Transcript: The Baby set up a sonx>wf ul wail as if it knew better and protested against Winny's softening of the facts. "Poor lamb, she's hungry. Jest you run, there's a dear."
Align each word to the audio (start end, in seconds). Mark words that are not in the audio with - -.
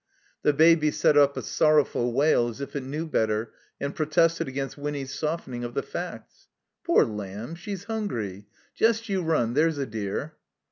The 0.41 0.51
Baby 0.51 0.89
set 0.89 1.15
up 1.15 1.37
a 1.37 1.41
sonx>wf 1.43 1.95
ul 1.95 2.11
wail 2.13 2.47
as 2.47 2.59
if 2.59 2.75
it 2.75 2.81
knew 2.81 3.05
better 3.05 3.53
and 3.79 3.93
protested 3.93 4.47
against 4.47 4.75
Winny's 4.75 5.13
softening 5.13 5.63
of 5.63 5.75
the 5.75 5.83
facts. 5.83 6.47
"Poor 6.83 7.05
lamb, 7.05 7.53
she's 7.53 7.83
hungry. 7.83 8.47
Jest 8.73 9.09
you 9.09 9.21
run, 9.21 9.53
there's 9.53 9.77
a 9.77 9.85
dear." 9.85 10.33